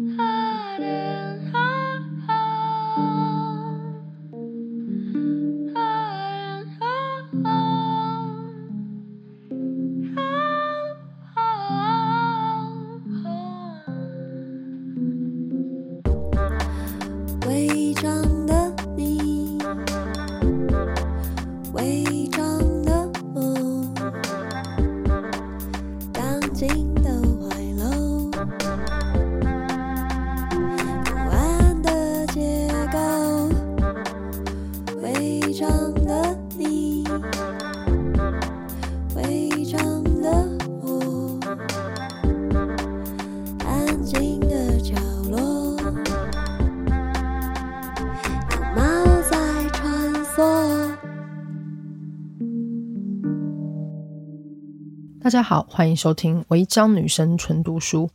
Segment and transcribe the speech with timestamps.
[0.00, 0.27] I
[55.28, 58.06] 大家好，欢迎收听《违章女生纯读书》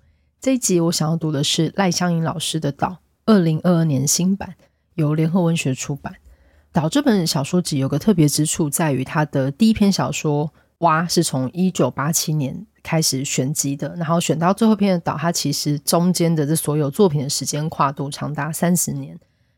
[0.42, 0.80] 这一集。
[0.80, 2.88] 我想要读的是赖香吟老师的《岛》，
[3.28, 4.56] 二零二二年新版，
[4.96, 6.12] 由联合文学出版。
[6.72, 10.48] 《岛》这本小说集有个特别之处，在于它的第一篇小说
[10.80, 19.16] 《蛙》是从一九八七年开始选集的，然后选到最后篇的《岛》，它其实中间的这所有作品的时间跨度长达三十年，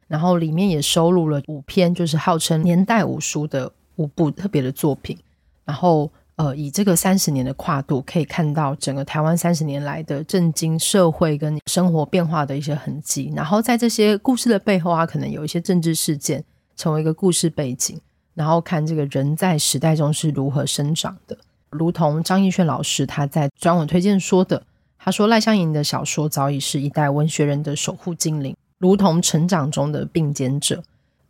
[0.10, 5.18] 然后里面也收录了五篇，就是号称年代五书的五部特别的作品，
[5.64, 6.12] 然后。
[6.38, 13.32] 呃，以这个三十年的跨度，可以看到整个台湾三十年来的震惊社会跟生活变化的一些痕迹。
[13.36, 16.44] 然后在这些故事的背后啊，可能有一些政治事件
[16.76, 18.00] 成为一个故事背景。
[18.34, 21.38] 然后看这个人在时代中是如何生长的。
[21.70, 24.62] 如同张亦绚老师他在专文推荐说的，
[25.00, 30.84] 他说赖香吟的小说早已是一代文学人的守护精灵，如同成长中的并肩者。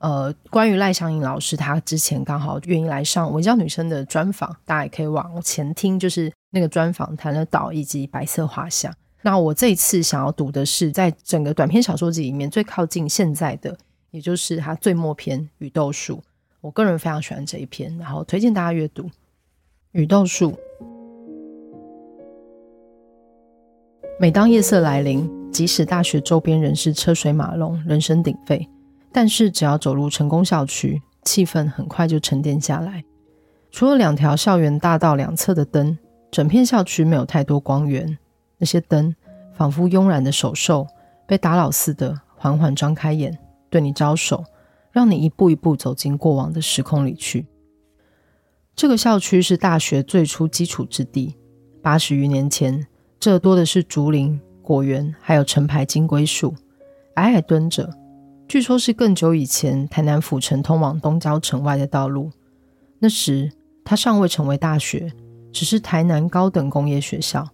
[0.06, 8.94] 呃，关于赖香吟老师，他之前刚好愿意来上《文章女生》的专访，大家也可以往前听，就是那个专访谈了岛以及白色画像。
[9.24, 13.76] 那我这一次想要读的是，在整个短篇小说集里面最靠近现在的，
[14.12, 16.18] 也就是他最末篇《雨豆树》。
[16.62, 19.06] 我个人非常喜欢这一篇，然后推荐大家阅读
[19.94, 20.52] 《雨豆树》。
[24.20, 28.70] 每当夜色来临，即使大学周边仍是车水马龙、人声鼎沸。
[29.16, 33.06] 但是，只要走入成功校区，气氛很快就沉淀下来。
[33.72, 35.98] 除了两条校园大道两侧的灯，
[36.30, 38.18] 整片校区没有太多光源。
[38.58, 39.16] 那些灯
[39.54, 40.86] 仿佛慵懒的守兽，
[41.26, 43.40] 被打扰似的，缓缓张开眼，
[43.70, 44.44] 对你招手，
[44.92, 47.46] 让你一步一步走进过往的时空里去。
[48.76, 51.38] 这个校区是大学最初基础之地。
[51.82, 52.86] 八十余年前，
[53.18, 56.54] 这多的是竹林、果园，还有成排金龟树，
[57.14, 57.90] 矮矮蹲着。
[58.48, 62.32] 据说，是更久以前台南府城通往东郊城外的道路。
[63.00, 63.52] 那时，
[63.84, 65.12] 它尚未成为大学，
[65.52, 67.48] 只是台南高等工业学校。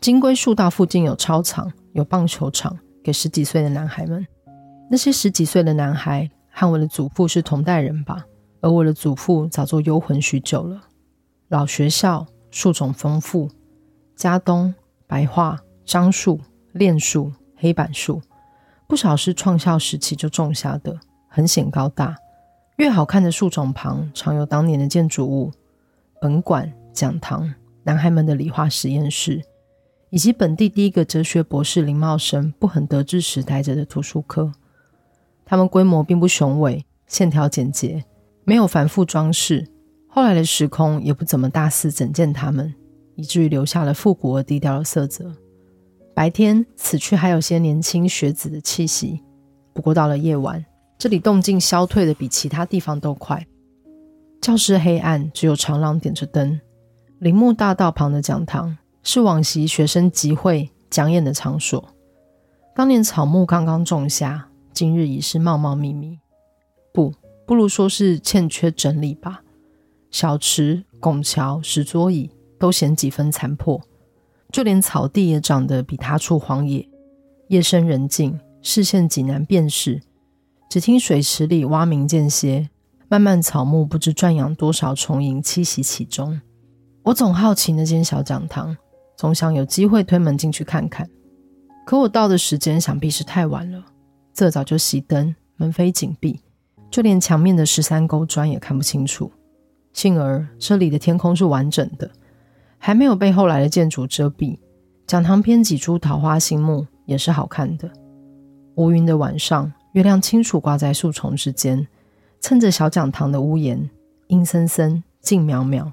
[0.00, 4.26] 金龟树道附近有操场，有棒球场，给十几岁的男孩们。
[4.90, 8.26] 那些十几岁的男孩和我的祖父是同代人吧？
[8.60, 10.82] 而我的祖父早就幽魂许久了。
[11.48, 13.48] 老学校，树种丰富，
[14.16, 14.74] 家冬、
[15.06, 16.40] 白桦、樟树、
[16.72, 18.20] 恋树、黑板树。
[18.92, 22.14] 不少是创校时期就种下的，很显高大。
[22.76, 25.50] 越好看的树种旁，常有当年的建筑物：
[26.20, 27.54] 本馆、讲堂、
[27.84, 29.42] 男孩们的理化实验室，
[30.10, 34.52] 以及本地第一个哲学博士林茂生不很得志时待着的图书科。
[35.46, 38.04] 它们规模并不雄伟，线条简洁，
[38.44, 39.66] 没有繁复装饰。
[40.06, 42.74] 后来的时空也不怎么大肆整建它们，
[43.14, 45.34] 以至于留下了复古而低调的色泽。
[46.14, 49.22] 白天，此去还有些年轻学子的气息。
[49.72, 50.64] 不过到了夜晚，
[50.98, 53.46] 这里动静消退的比其他地方都快。
[54.40, 56.60] 教室黑暗，只有长廊点着灯。
[57.18, 61.88] 铃木大道旁的讲堂是往昔学生集会讲演的场所。
[62.74, 66.18] 当年草木刚刚种下，今日已是茂茂密密。
[66.92, 67.14] 不，
[67.46, 69.42] 不如说是欠缺整理吧。
[70.10, 73.80] 小池、拱桥、石桌椅都显几分残破。
[74.52, 76.86] 就连草地也长得比他处荒野，
[77.48, 80.02] 夜深人静，视线极难辨识，
[80.68, 82.68] 只听水池里蛙鸣间歇，
[83.08, 86.38] 漫漫草木不知转养多少虫蝇栖息其中。
[87.04, 88.76] 我总好奇那间小讲堂，
[89.16, 91.08] 总想有机会推门进去看看。
[91.86, 93.82] 可我到的时间想必是太晚了，
[94.34, 96.40] 这早就熄灯，门扉紧闭，
[96.90, 99.32] 就连墙面的十三勾砖也看不清楚。
[99.94, 102.10] 幸而这里的天空是完整的。
[102.84, 104.58] 还没有被后来的建筑遮蔽，
[105.06, 107.88] 讲堂边几株桃花心木也是好看的。
[108.74, 111.86] 乌云的晚上，月亮清楚挂在树丛之间，
[112.40, 113.88] 衬着小讲堂的屋檐，
[114.26, 115.92] 阴森森、静渺渺，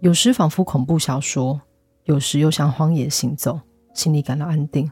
[0.00, 1.60] 有时仿佛恐怖小说，
[2.04, 3.60] 有时又像荒野行走，
[3.92, 4.90] 心里感到安定。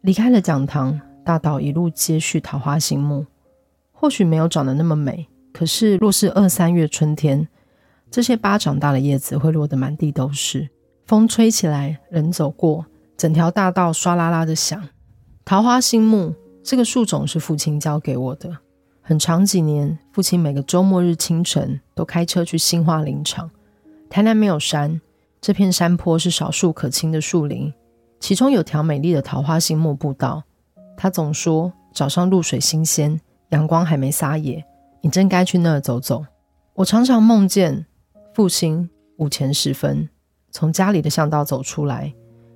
[0.00, 3.26] 离开了讲堂，大道一路接续桃花心木。
[3.92, 7.46] 或许没有长得那么美，可是若是二三月春天，
[8.10, 10.66] 这些巴掌大的叶子会落得满地都是。
[11.08, 12.84] 风吹起来，人走过，
[13.16, 14.90] 整条大道唰啦啦的响。
[15.42, 18.58] 桃花心木这个树种是父亲教给我的。
[19.00, 23.50] 很长几年，父亲每个周末日清晨都开车去新化林场。
[24.10, 25.00] 台南没有山，
[25.40, 27.72] 这片山坡是少数可亲的树林，
[28.20, 30.42] 其中有条美丽的桃花心木步道。
[30.94, 33.18] 他总说，早上露水新鲜。
[33.48, 34.62] 阳光还没撒野，
[35.00, 36.26] 你真该去那儿走走。
[36.74, 37.86] 我常常梦见
[38.34, 40.10] 父亲午前时分
[40.58, 42.12] 从家里的巷道走出来，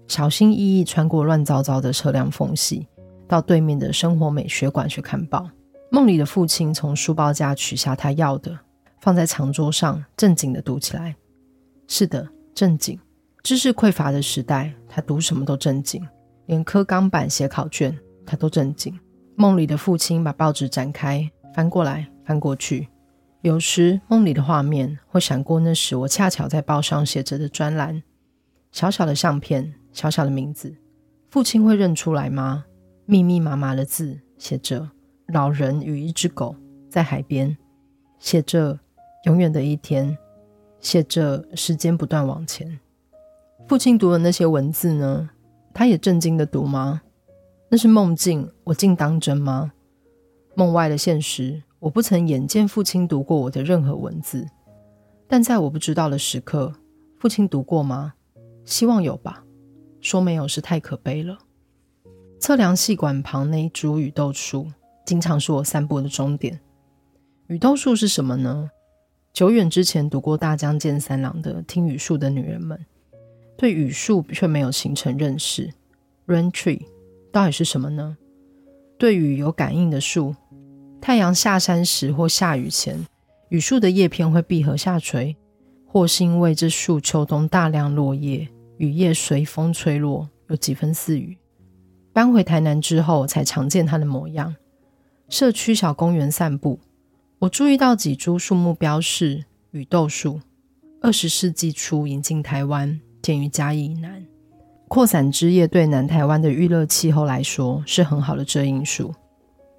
[0.08, 2.88] 小心翼翼穿过乱糟糟的车辆缝隙，
[3.28, 5.48] 到对面的生活美学馆去看报。
[5.88, 8.58] 梦里的父亲从书包架取下他要的，
[9.00, 11.14] 放在长桌上，正经地读起来。
[11.86, 12.98] 是的，正经。
[13.44, 16.04] 知识匮乏的时代，他读什么都正经，
[16.46, 17.96] 连刻钢板写考卷，
[18.26, 18.98] 他都正经。
[19.36, 22.88] 梦里的父亲把报纸展开，翻过来翻过去。
[23.42, 28.00] 有时梦里的画面会闪过那时我恰巧在报上写着的专栏，
[28.70, 30.76] 小小的相片，小小的名字。
[31.28, 32.66] 父亲会认出来吗？
[33.04, 34.88] 密密麻麻的字写着
[35.26, 36.54] “老人与一只狗
[36.88, 37.56] 在海边”，
[38.20, 38.78] 写着
[39.26, 40.16] “永远的一天”，
[40.78, 42.78] 写着“时间不断往前”。
[43.66, 45.30] 父亲读的那些文字呢？
[45.74, 47.02] 他也震惊的读吗？
[47.70, 49.72] 那是梦境，我竟当真吗？
[50.54, 54.46] 梦外的现实，我不曾眼见父亲读过我的任何文字，
[55.26, 56.72] 但在我不知道的时刻，
[57.18, 58.14] 父亲读过吗？
[58.64, 59.44] 希望有吧。
[60.00, 61.36] 说没有是太可悲了。
[62.38, 64.68] 测量系馆旁那一株雨豆树，
[65.04, 66.60] 经常是我散步的终点。
[67.48, 68.70] 雨豆树是什么呢？
[69.32, 72.78] 久远之前读过大江健三郎的《听雨树的女人们》，
[73.56, 75.72] 对雨树却没有形成认识。
[76.28, 76.86] Rain Tree。
[77.32, 78.16] 到底是什么呢？
[78.96, 80.36] 对雨有感应的树，
[81.02, 83.04] 太阳下山时或下雨前，
[83.48, 85.36] 雨树的叶片会闭合下垂，
[85.84, 88.46] 或是因为这树秋冬大量落叶，
[88.76, 91.36] 雨叶随风吹落，有几分似雨。
[92.12, 94.54] 搬回台南之后，才常见它的模样。
[95.28, 96.78] 社区小公园散步，
[97.40, 100.40] 我注意到几株树木标示雨豆树，
[101.00, 104.24] 二十世纪初引进台湾，见于嘉义以南。
[104.86, 109.12] 扩散枝叶对南台湾的郁热气候来说是很好的遮阴树。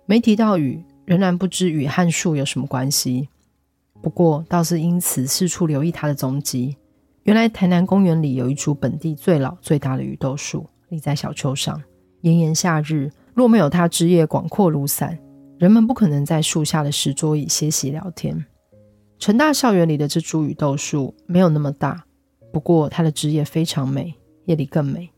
[0.05, 3.29] 没提到雨，仍然不知与汉树有什么关系。
[4.01, 6.75] 不过倒是因此四处留意它的踪迹。
[7.23, 11.81] 原来台南公园里有一株本地最老最大的雨豆树，立在小丘上。
[12.21, 15.17] 炎炎夏日，若没有它枝叶广阔如伞，
[15.57, 18.45] 人们不可能在树下的石桌椅歇息聊天。
[19.19, 22.03] 成大校园里的这株雨豆树没有那么大，
[22.51, 24.13] 不过它的枝叶非常美。
[24.45, 25.09] 夜里更美。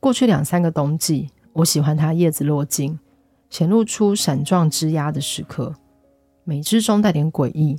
[0.00, 2.98] 过去两三个冬季，我喜欢它叶子落尽，
[3.52, 5.74] 显露出闪状枝桠的时刻，
[6.42, 7.78] 每枝中带点诡异，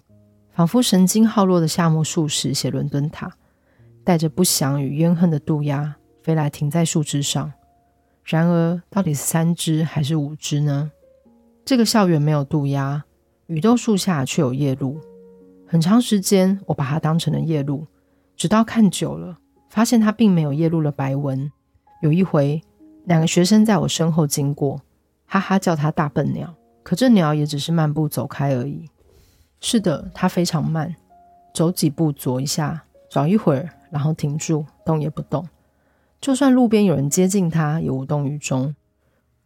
[0.52, 3.34] 仿佛神经耗落的夏目漱石写伦敦塔，
[4.04, 7.52] 带着不祥与怨恨的渡鸦飞来停在树枝上。
[8.24, 10.92] 然而，到底是三只还是五只呢？
[11.66, 13.04] 这个校园没有渡鸦，
[13.48, 15.02] 雨豆树下却有夜鹭。
[15.66, 17.88] 很长时间，我把它当成了夜鹭，
[18.38, 19.40] 直到看久了。
[19.72, 21.52] 发现它并没有夜鹭的白纹。
[22.04, 22.62] 有一回，
[23.06, 24.80] 两个学生在我身后经过，
[25.26, 26.54] 哈哈叫它大笨鸟。
[26.84, 28.90] 可这鸟也只是漫步走开而已。
[29.62, 30.96] 是的，它非常慢，
[31.54, 35.48] 走几步左一下，找一会儿，然后停住，动也不动。
[36.20, 38.76] 就算路边有人接近它，也无动于衷。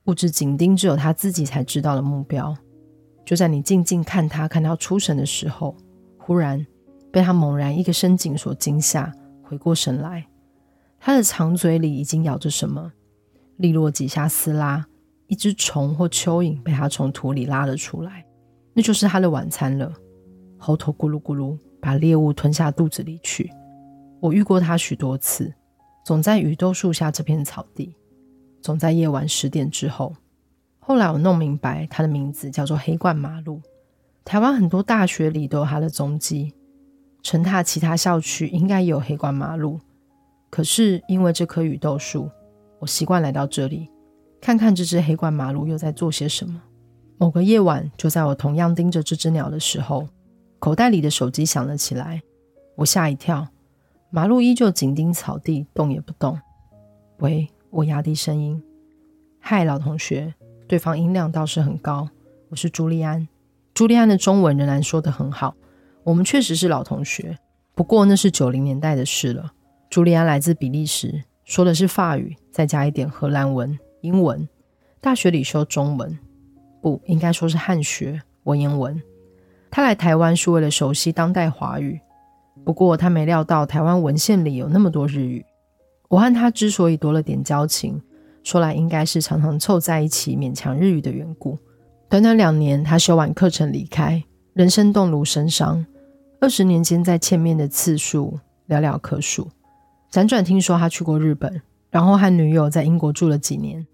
[0.05, 2.57] 物质紧盯只有它自己才知道的目标。
[3.25, 5.75] 就在你静静看它，看到出神的时候，
[6.17, 6.65] 忽然
[7.12, 9.13] 被它猛然一个深井所惊吓。
[9.43, 10.27] 回过神来，
[11.00, 12.91] 他的长嘴里已经咬着什么，
[13.55, 14.86] 利落几下撕拉，
[15.27, 18.25] 一只虫或蚯蚓被他从土里拉了出来，
[18.74, 19.93] 那就是他的晚餐了。
[20.57, 23.51] 喉头咕噜咕噜，把猎物吞下肚子里去。
[24.19, 25.53] 我遇过他许多次，
[26.03, 27.96] 总在雨豆树下这片草地，
[28.62, 30.15] 总在夜晚十点之后。
[30.79, 33.62] 后来我弄明白，他的名字叫做黑冠麻鹭。
[34.25, 36.53] 台湾很多大学里都有他的踪迹。
[37.24, 39.79] 成大其他校区应该也有黑冠麻鹭，
[40.50, 42.29] 可是因为这棵雨豆树，
[42.79, 43.89] 我习惯来到这里，
[44.39, 46.62] 看看这只黑冠麻鹭又在做些什么。
[47.17, 50.08] 某个夜晚，就在我同样盯着这只鸟的时候，
[50.60, 52.22] 口袋里的手机响了起来，
[52.75, 53.48] 我吓一跳。
[54.10, 56.39] 麻鹭依旧紧盯草地，动也不动。
[57.20, 58.63] 喂，我压低声音
[59.41, 60.34] ：“嗨，老同学。”
[60.67, 62.10] 对方音量倒是很高。
[62.50, 63.27] 我是朱利安。
[63.74, 65.56] 朱利安的中文仍然说得很好。
[66.03, 67.38] 我们确实是老同学，
[67.74, 69.51] 不过那是九零年代的事了。
[69.89, 74.47] 朱利安来自比利时，说的是法语，再加一点荷兰文、英文。
[74.99, 76.17] 大学里修中文，
[76.81, 79.01] 不应该说是汉学文言文。
[79.69, 81.99] 他来台湾是为了熟悉当代华语，
[82.63, 85.45] 不过他没料到台湾文献里有那么多日语。
[86.09, 88.01] 我和他之所以多了点交情，
[88.43, 91.57] 说来应该是常常凑在一起勉强日语的缘故。
[92.09, 94.23] 短短两年，他修完课程离开，
[94.53, 95.85] 人生动如参商，
[96.39, 98.39] 二十年间再见面的次数
[98.69, 99.49] 寥寥可数。
[100.09, 103.86] 辗转听说他去过日本，然后和女友在英国住了几年。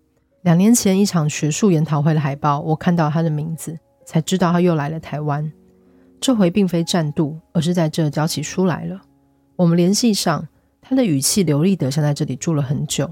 [0.42, 5.52] 两年前一场学术研讨会的海报，我看到他的名字，才知道他又来了台湾。
[6.20, 9.02] 这回并非暂度，而是在这教起书来了。
[9.56, 10.48] 我们联系上，
[10.82, 13.10] 他的语气流利得像在这里住了很久，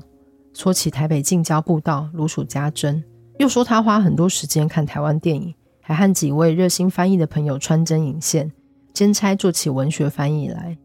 [0.54, 3.04] 说起台北近郊步道如数家珍，
[3.38, 8.52] 又说他花很多时间看台湾电影，还和几位热心翻译的朋友穿针引线，
[8.94, 10.78] 兼差做起文学翻译来。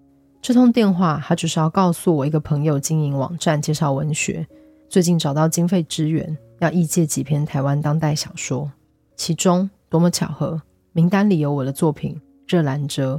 [0.46, 4.46] 这通电话，他就是要告诉我一个朋友经营网站介绍文学。
[4.88, 8.70] 最近找到经费支援，要译介几篇台湾当代小说，
[9.16, 10.62] 其中多么巧合，
[10.92, 12.14] 名单里有我的作品
[12.46, 13.16] 《热兰遮》。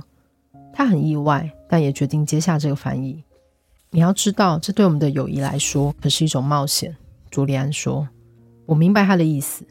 [0.71, 3.21] 他很意外，但也决定接下这个翻译。
[3.89, 6.95] 你要知道，这对我们的友谊来说可是一种冒险。
[7.29, 8.07] 朱利安说
[8.65, 9.65] ：“我明白他的意思。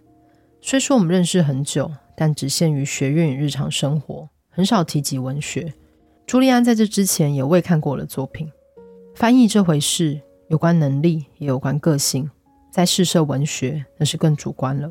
[0.61, 5.73] 虽说我们认识很久，但只限于学院与日常生活，很少提及文学。
[6.27, 8.51] 朱利安在这之前也未看过我的作品。
[9.15, 12.31] 翻译这回事。”有关能力，也有关个性，
[12.71, 14.89] 在试射文学那是更主观了。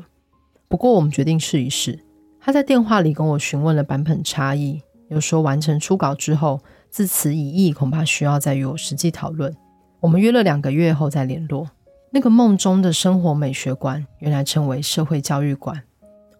[0.68, 1.98] 不过我们决定试一试。
[2.38, 9.56] 他在电话里跟我询问了版本差异，又说完成初稿之后，自词以意恐怕需要再与我实际讨论。
[10.00, 11.70] 我们约了两个月后再联络。
[12.10, 15.82] 那个梦中的生活美学馆，原来称为社会教育馆。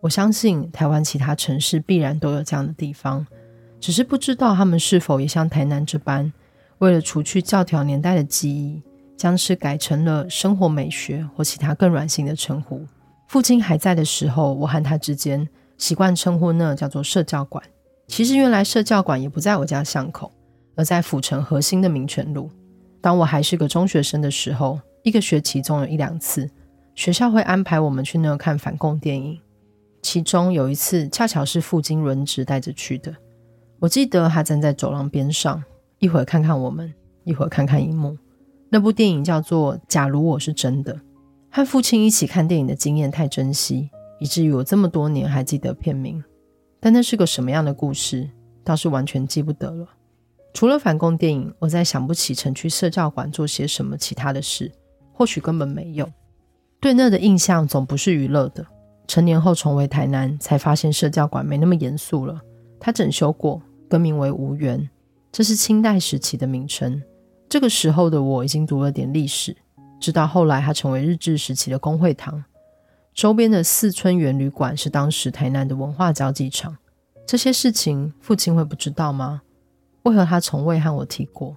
[0.02, 3.26] 我相信台湾其他城市必然都有这样的地方，
[3.80, 6.33] 只是不知道他们是否也像台南这般，
[6.78, 8.83] 为了除去教条年代的记忆。
[9.16, 12.85] 将是改成了生活美学或其他更软性的称呼。
[13.28, 17.64] 父亲还在的时候，我和他之间习惯称呼那叫做社教馆。
[18.06, 20.30] 其实原来社教馆也不在我家巷口，
[20.75, 22.50] 而在府城核心的民权路。
[23.00, 26.50] 当我还是个中学生的时候，一个学期总有一两次，
[26.95, 29.40] 学校会安排我们去那看反共电影。
[30.02, 33.14] 其中有一次恰巧是父亲轮值带着去的。
[33.78, 35.62] 我记得他站在走廊边上，
[35.99, 36.92] 一会儿看看我们，
[37.25, 38.16] 一会儿看看荧幕。
[38.71, 40.95] 那部电影叫做《假如我是真的》，
[41.50, 46.23] 和父亲一起看电影的经验太珍惜，以至于我这么多年还记得片名。
[46.80, 48.30] 但那是个什么样的故事，
[48.64, 49.87] 倒是完全记不得了。
[50.54, 54.73] 除了反共电影，我再想不起曾去社教馆做些什么其他的事，
[55.12, 56.11] 或许根本没有。
[56.80, 58.66] 对那的印象总不是娱乐的。
[59.06, 62.40] 成年后重回台南，才发现社教馆没那么严肃了。
[62.80, 64.88] 它整修过，更名为无缘，
[65.30, 67.02] 这是清代时期的名称。
[67.48, 69.56] 这个时候的我已经读了点历史，
[70.00, 72.44] 直到后来它成为日治时期的公会堂。
[73.14, 76.76] 周边的四春园旅馆是当时台南的文化交际场。
[77.26, 79.42] 这些事情父亲会不知道吗？
[80.02, 81.56] 为何他从未和我提过？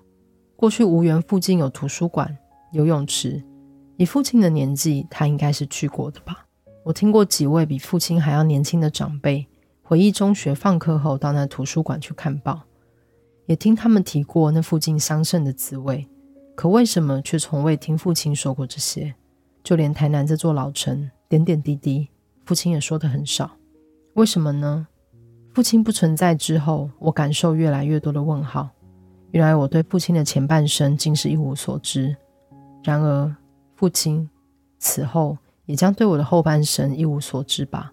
[0.55, 2.37] 过去无缘附近有图书馆、
[2.71, 3.43] 游泳池，
[3.97, 6.45] 以父亲的年纪，他应该是去过的吧。
[6.83, 9.45] 我听过几位比父亲还要年轻的长辈
[9.89, 12.61] 回忆中学放课后到那图书馆去看报。
[13.47, 16.07] 也听他们提过那附近桑葚的滋味，
[16.53, 19.15] 可为什么却从未听父亲说过这些？
[19.63, 22.07] 就连台南这座老城，点点滴滴，
[22.45, 23.49] 父亲也说的很少。
[24.13, 24.85] 为什么呢？
[25.55, 28.69] 父亲不存在之后，我感受越来越多的问号。
[29.31, 32.15] 原来我对父亲的前半生竟是一无所知。
[32.83, 33.35] 然而，
[33.75, 34.29] 父亲
[34.77, 37.91] 此后也将对我的后半生一无所知吧？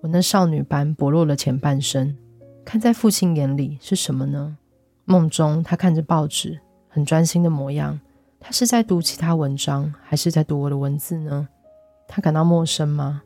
[0.00, 2.16] 我那少女般薄弱的前半生，
[2.64, 4.56] 看在父亲眼里是什么呢？
[5.04, 7.98] 梦中，他看着报纸，很专心的模样。
[8.38, 11.48] 他是在读其他文章，还是在读我的文字呢？
[12.06, 13.22] 他感到陌生吗？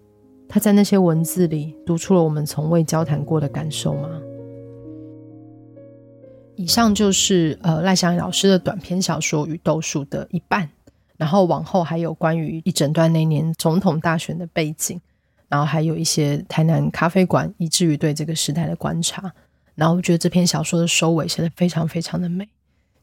[0.49, 4.09] 他在那些文字里读出了我们从未交谈过的感受吗？
[6.57, 10.71] 以上就是呃赖香老师的短篇小说《与豆树》的一半，
[11.19, 14.99] 然后往后还有关于一整段那年总统大选的背景，
[15.53, 19.31] 然后还有一些台南咖啡馆，以至于对这个时代的观察。
[19.75, 22.49] 然后我觉得这篇小说的收尾写得非常非常的美，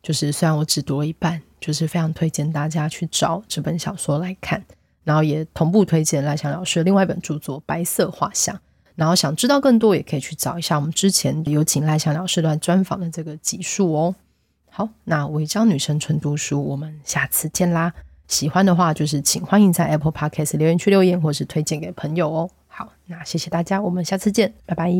[0.01, 4.65] 就是虽然我只读了一半，就是非常推荐大家去找这本小说来看，
[5.03, 8.55] 然后也同步推荐赖香老师的另外一本著作《白色画像》，
[8.95, 14.15] 然后想知道更多也可以去找一下我们之前有请赖香老师来专访的这个集数哦。
[14.71, 17.93] 好，那违章女生纯读书，我们下次见啦！
[18.29, 22.49] 喜欢的话就是请欢迎在 Apple Podcast 留言区留言，或是推荐给朋友哦。
[22.67, 24.93] 好，那谢谢大家，我们下次见，拜拜。